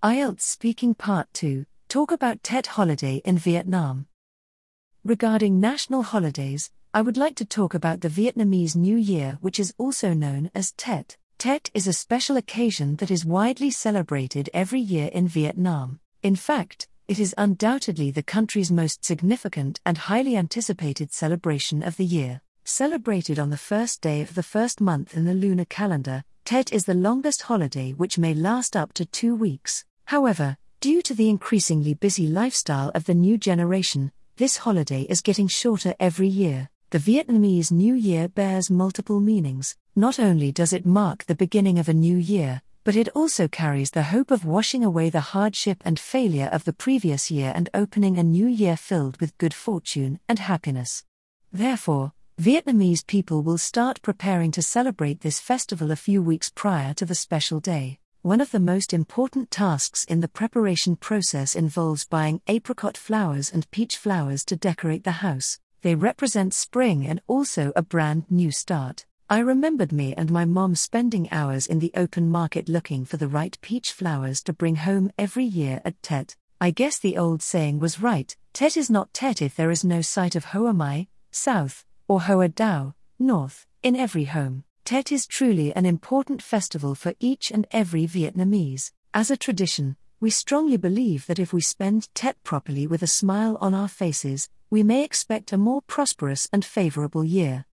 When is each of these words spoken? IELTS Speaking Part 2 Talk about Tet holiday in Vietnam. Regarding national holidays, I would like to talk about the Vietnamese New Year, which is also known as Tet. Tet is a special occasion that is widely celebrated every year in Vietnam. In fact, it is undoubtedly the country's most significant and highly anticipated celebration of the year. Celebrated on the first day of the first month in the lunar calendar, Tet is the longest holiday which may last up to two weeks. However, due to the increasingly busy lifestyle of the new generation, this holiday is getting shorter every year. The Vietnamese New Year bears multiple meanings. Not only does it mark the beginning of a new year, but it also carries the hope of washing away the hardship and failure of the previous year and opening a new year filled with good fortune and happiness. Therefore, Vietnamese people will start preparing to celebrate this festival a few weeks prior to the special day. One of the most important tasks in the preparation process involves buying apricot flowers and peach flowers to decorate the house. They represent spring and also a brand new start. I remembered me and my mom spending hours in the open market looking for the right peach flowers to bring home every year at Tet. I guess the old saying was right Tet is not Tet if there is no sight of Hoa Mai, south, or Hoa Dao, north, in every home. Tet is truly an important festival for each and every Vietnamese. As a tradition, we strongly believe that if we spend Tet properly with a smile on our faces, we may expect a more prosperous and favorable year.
IELTS 0.00 0.42
Speaking 0.42 0.94
Part 0.94 1.26
2 1.32 1.66
Talk 1.88 2.12
about 2.12 2.44
Tet 2.44 2.68
holiday 2.68 3.20
in 3.24 3.36
Vietnam. 3.36 4.06
Regarding 5.02 5.58
national 5.58 6.04
holidays, 6.04 6.70
I 6.94 7.02
would 7.02 7.16
like 7.16 7.34
to 7.34 7.44
talk 7.44 7.74
about 7.74 8.02
the 8.02 8.08
Vietnamese 8.08 8.76
New 8.76 8.96
Year, 8.96 9.38
which 9.40 9.58
is 9.58 9.74
also 9.76 10.14
known 10.14 10.52
as 10.54 10.70
Tet. 10.70 11.16
Tet 11.36 11.68
is 11.74 11.88
a 11.88 11.92
special 11.92 12.36
occasion 12.36 12.94
that 12.96 13.10
is 13.10 13.24
widely 13.24 13.72
celebrated 13.72 14.48
every 14.54 14.78
year 14.78 15.10
in 15.12 15.26
Vietnam. 15.26 15.98
In 16.22 16.36
fact, 16.36 16.86
it 17.08 17.18
is 17.18 17.34
undoubtedly 17.36 18.12
the 18.12 18.22
country's 18.22 18.70
most 18.70 19.04
significant 19.04 19.80
and 19.84 19.98
highly 19.98 20.36
anticipated 20.36 21.12
celebration 21.12 21.82
of 21.82 21.96
the 21.96 22.06
year. 22.06 22.40
Celebrated 22.62 23.40
on 23.40 23.50
the 23.50 23.56
first 23.56 24.00
day 24.00 24.20
of 24.20 24.36
the 24.36 24.44
first 24.44 24.80
month 24.80 25.16
in 25.16 25.24
the 25.24 25.34
lunar 25.34 25.64
calendar, 25.64 26.22
Tet 26.44 26.72
is 26.72 26.84
the 26.84 26.94
longest 26.94 27.42
holiday 27.42 27.90
which 27.90 28.16
may 28.16 28.32
last 28.32 28.76
up 28.76 28.92
to 28.94 29.04
two 29.04 29.34
weeks. 29.34 29.84
However, 30.08 30.56
due 30.80 31.02
to 31.02 31.12
the 31.12 31.28
increasingly 31.28 31.92
busy 31.92 32.26
lifestyle 32.26 32.90
of 32.94 33.04
the 33.04 33.12
new 33.12 33.36
generation, 33.36 34.10
this 34.36 34.56
holiday 34.56 35.02
is 35.02 35.20
getting 35.20 35.48
shorter 35.48 35.94
every 36.00 36.28
year. 36.28 36.70
The 36.88 36.98
Vietnamese 36.98 37.70
New 37.70 37.92
Year 37.92 38.26
bears 38.26 38.70
multiple 38.70 39.20
meanings. 39.20 39.76
Not 39.94 40.18
only 40.18 40.50
does 40.50 40.72
it 40.72 40.86
mark 40.86 41.26
the 41.26 41.34
beginning 41.34 41.78
of 41.78 41.90
a 41.90 41.92
new 41.92 42.16
year, 42.16 42.62
but 42.84 42.96
it 42.96 43.10
also 43.14 43.48
carries 43.48 43.90
the 43.90 44.04
hope 44.04 44.30
of 44.30 44.46
washing 44.46 44.82
away 44.82 45.10
the 45.10 45.20
hardship 45.36 45.82
and 45.84 46.00
failure 46.00 46.48
of 46.52 46.64
the 46.64 46.72
previous 46.72 47.30
year 47.30 47.52
and 47.54 47.68
opening 47.74 48.16
a 48.16 48.22
new 48.22 48.46
year 48.46 48.78
filled 48.78 49.20
with 49.20 49.36
good 49.36 49.52
fortune 49.52 50.20
and 50.26 50.38
happiness. 50.38 51.04
Therefore, 51.52 52.12
Vietnamese 52.40 53.06
people 53.06 53.42
will 53.42 53.58
start 53.58 54.00
preparing 54.00 54.52
to 54.52 54.62
celebrate 54.62 55.20
this 55.20 55.38
festival 55.38 55.90
a 55.90 55.96
few 55.96 56.22
weeks 56.22 56.48
prior 56.48 56.94
to 56.94 57.04
the 57.04 57.14
special 57.14 57.60
day. 57.60 57.98
One 58.22 58.40
of 58.40 58.50
the 58.50 58.58
most 58.58 58.92
important 58.92 59.48
tasks 59.48 60.04
in 60.04 60.18
the 60.18 60.26
preparation 60.26 60.96
process 60.96 61.54
involves 61.54 62.04
buying 62.04 62.40
apricot 62.48 62.96
flowers 62.96 63.52
and 63.52 63.70
peach 63.70 63.96
flowers 63.96 64.44
to 64.46 64.56
decorate 64.56 65.04
the 65.04 65.22
house. 65.22 65.60
They 65.82 65.94
represent 65.94 66.52
spring 66.52 67.06
and 67.06 67.20
also 67.28 67.72
a 67.76 67.82
brand 67.82 68.24
new 68.28 68.50
start. 68.50 69.06
I 69.30 69.38
remembered 69.38 69.92
me 69.92 70.14
and 70.16 70.32
my 70.32 70.44
mom 70.44 70.74
spending 70.74 71.30
hours 71.30 71.68
in 71.68 71.78
the 71.78 71.92
open 71.94 72.28
market 72.28 72.68
looking 72.68 73.04
for 73.04 73.18
the 73.18 73.28
right 73.28 73.56
peach 73.60 73.92
flowers 73.92 74.42
to 74.42 74.52
bring 74.52 74.76
home 74.76 75.12
every 75.16 75.44
year 75.44 75.80
at 75.84 76.02
Tet. 76.02 76.34
I 76.60 76.72
guess 76.72 76.98
the 76.98 77.16
old 77.16 77.40
saying 77.40 77.78
was 77.78 78.00
right 78.00 78.36
Tet 78.52 78.76
is 78.76 78.90
not 78.90 79.14
Tet 79.14 79.40
if 79.40 79.54
there 79.54 79.70
is 79.70 79.84
no 79.84 80.02
sight 80.02 80.34
of 80.34 80.46
Hoa 80.46 80.72
Mai, 80.72 81.06
south, 81.30 81.84
or 82.08 82.22
Hoa 82.22 82.48
Dao, 82.48 82.94
north, 83.20 83.64
in 83.84 83.94
every 83.94 84.24
home. 84.24 84.64
Tet 84.88 85.12
is 85.12 85.26
truly 85.26 85.70
an 85.74 85.84
important 85.84 86.40
festival 86.40 86.94
for 86.94 87.12
each 87.20 87.50
and 87.50 87.66
every 87.70 88.06
Vietnamese. 88.06 88.90
As 89.12 89.30
a 89.30 89.36
tradition, 89.36 89.96
we 90.18 90.30
strongly 90.30 90.78
believe 90.78 91.26
that 91.26 91.38
if 91.38 91.52
we 91.52 91.60
spend 91.60 92.08
Tet 92.14 92.42
properly 92.42 92.86
with 92.86 93.02
a 93.02 93.06
smile 93.06 93.58
on 93.60 93.74
our 93.74 93.86
faces, 93.86 94.48
we 94.70 94.82
may 94.82 95.04
expect 95.04 95.52
a 95.52 95.58
more 95.58 95.82
prosperous 95.82 96.48
and 96.54 96.64
favorable 96.64 97.22
year. 97.22 97.66